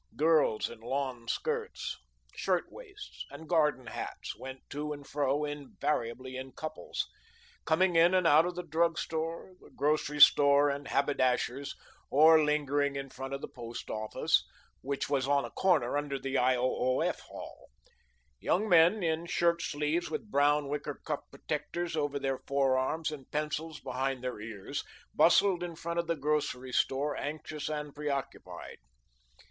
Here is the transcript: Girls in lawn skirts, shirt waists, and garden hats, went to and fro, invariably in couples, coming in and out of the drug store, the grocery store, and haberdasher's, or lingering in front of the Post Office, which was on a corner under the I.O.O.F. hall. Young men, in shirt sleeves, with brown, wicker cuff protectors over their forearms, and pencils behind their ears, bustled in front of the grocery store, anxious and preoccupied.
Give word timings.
Girls 0.15 0.67
in 0.67 0.79
lawn 0.79 1.27
skirts, 1.27 1.95
shirt 2.35 2.71
waists, 2.71 3.23
and 3.29 3.47
garden 3.47 3.85
hats, 3.85 4.35
went 4.35 4.67
to 4.71 4.93
and 4.93 5.05
fro, 5.05 5.45
invariably 5.45 6.37
in 6.37 6.53
couples, 6.53 7.05
coming 7.65 7.95
in 7.95 8.15
and 8.15 8.25
out 8.25 8.47
of 8.47 8.55
the 8.55 8.63
drug 8.63 8.97
store, 8.97 9.53
the 9.61 9.69
grocery 9.69 10.19
store, 10.19 10.71
and 10.71 10.87
haberdasher's, 10.87 11.75
or 12.09 12.43
lingering 12.43 12.95
in 12.95 13.11
front 13.11 13.35
of 13.35 13.41
the 13.41 13.47
Post 13.47 13.91
Office, 13.91 14.43
which 14.81 15.07
was 15.07 15.27
on 15.27 15.45
a 15.45 15.51
corner 15.51 15.95
under 15.95 16.17
the 16.17 16.35
I.O.O.F. 16.35 17.19
hall. 17.19 17.67
Young 18.39 18.67
men, 18.67 19.03
in 19.03 19.27
shirt 19.27 19.61
sleeves, 19.61 20.09
with 20.09 20.31
brown, 20.31 20.67
wicker 20.67 20.99
cuff 21.05 21.19
protectors 21.29 21.95
over 21.95 22.17
their 22.17 22.39
forearms, 22.47 23.11
and 23.11 23.29
pencils 23.29 23.79
behind 23.79 24.23
their 24.23 24.39
ears, 24.41 24.83
bustled 25.13 25.61
in 25.61 25.75
front 25.75 25.99
of 25.99 26.07
the 26.07 26.15
grocery 26.15 26.71
store, 26.71 27.15
anxious 27.15 27.69
and 27.69 27.93
preoccupied. 27.93 28.77